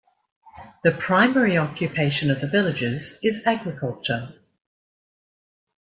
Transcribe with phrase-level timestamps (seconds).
[0.83, 4.33] The primary occupation of the villagers is Agriculture.